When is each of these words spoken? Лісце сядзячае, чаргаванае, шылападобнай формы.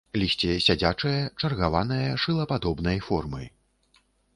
Лісце 0.19 0.53
сядзячае, 0.67 1.21
чаргаванае, 1.43 2.03
шылападобнай 2.25 2.97
формы. 3.11 3.43